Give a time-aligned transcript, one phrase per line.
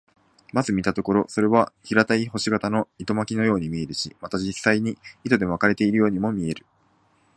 [0.51, 6.65] まず見たところ、それは平たい星形の糸巻のように見えるし、また実際に糸で巻かれているようにも見える。